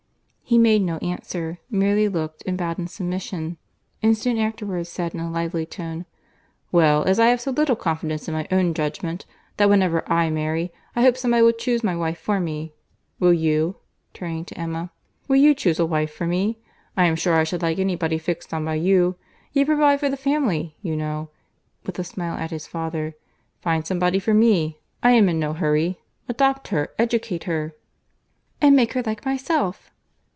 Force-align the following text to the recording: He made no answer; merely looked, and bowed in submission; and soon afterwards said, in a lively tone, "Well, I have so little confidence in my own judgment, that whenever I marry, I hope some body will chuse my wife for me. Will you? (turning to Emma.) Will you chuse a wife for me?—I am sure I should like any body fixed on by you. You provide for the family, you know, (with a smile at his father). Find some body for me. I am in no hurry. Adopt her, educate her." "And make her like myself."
He 0.43 0.57
made 0.57 0.81
no 0.81 0.97
answer; 0.97 1.59
merely 1.69 2.09
looked, 2.09 2.43
and 2.45 2.57
bowed 2.57 2.77
in 2.77 2.87
submission; 2.87 3.55
and 4.03 4.17
soon 4.17 4.37
afterwards 4.37 4.89
said, 4.89 5.13
in 5.13 5.21
a 5.21 5.31
lively 5.31 5.65
tone, 5.65 6.05
"Well, 6.73 7.05
I 7.07 7.27
have 7.27 7.39
so 7.39 7.51
little 7.51 7.77
confidence 7.77 8.27
in 8.27 8.33
my 8.33 8.45
own 8.51 8.73
judgment, 8.73 9.25
that 9.55 9.69
whenever 9.69 10.03
I 10.11 10.29
marry, 10.29 10.73
I 10.93 11.03
hope 11.03 11.15
some 11.15 11.31
body 11.31 11.43
will 11.43 11.53
chuse 11.53 11.85
my 11.85 11.95
wife 11.95 12.17
for 12.19 12.41
me. 12.41 12.73
Will 13.17 13.31
you? 13.31 13.77
(turning 14.13 14.43
to 14.43 14.57
Emma.) 14.59 14.91
Will 15.29 15.37
you 15.37 15.55
chuse 15.55 15.79
a 15.79 15.85
wife 15.85 16.11
for 16.11 16.27
me?—I 16.27 17.05
am 17.05 17.15
sure 17.15 17.35
I 17.37 17.45
should 17.45 17.61
like 17.61 17.79
any 17.79 17.95
body 17.95 18.17
fixed 18.17 18.53
on 18.53 18.65
by 18.65 18.75
you. 18.75 19.15
You 19.53 19.65
provide 19.65 20.01
for 20.01 20.09
the 20.09 20.17
family, 20.17 20.75
you 20.81 20.97
know, 20.97 21.29
(with 21.85 21.97
a 21.97 22.03
smile 22.03 22.35
at 22.37 22.51
his 22.51 22.67
father). 22.67 23.15
Find 23.61 23.87
some 23.87 23.99
body 23.99 24.19
for 24.19 24.33
me. 24.33 24.79
I 25.01 25.11
am 25.11 25.29
in 25.29 25.39
no 25.39 25.53
hurry. 25.53 26.01
Adopt 26.27 26.67
her, 26.69 26.89
educate 26.99 27.45
her." 27.45 27.73
"And 28.59 28.75
make 28.75 28.91
her 28.91 29.03
like 29.03 29.23
myself." 29.23 29.87